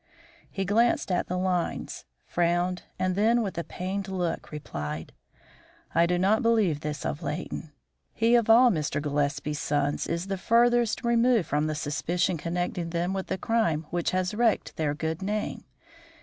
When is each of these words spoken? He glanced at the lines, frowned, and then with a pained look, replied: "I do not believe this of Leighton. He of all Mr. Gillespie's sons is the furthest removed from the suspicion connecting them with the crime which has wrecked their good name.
He 0.49 0.65
glanced 0.65 1.11
at 1.11 1.27
the 1.27 1.37
lines, 1.37 2.05
frowned, 2.25 2.81
and 2.97 3.13
then 3.15 3.43
with 3.43 3.55
a 3.59 3.63
pained 3.63 4.07
look, 4.07 4.49
replied: 4.51 5.13
"I 5.93 6.07
do 6.07 6.17
not 6.17 6.41
believe 6.41 6.79
this 6.79 7.05
of 7.05 7.21
Leighton. 7.21 7.71
He 8.11 8.33
of 8.33 8.49
all 8.49 8.71
Mr. 8.71 8.99
Gillespie's 8.99 9.59
sons 9.61 10.07
is 10.07 10.25
the 10.25 10.39
furthest 10.39 11.03
removed 11.03 11.47
from 11.47 11.67
the 11.67 11.75
suspicion 11.75 12.37
connecting 12.37 12.89
them 12.89 13.13
with 13.13 13.27
the 13.27 13.37
crime 13.37 13.85
which 13.91 14.09
has 14.09 14.33
wrecked 14.33 14.75
their 14.75 14.95
good 14.95 15.21
name. 15.21 15.65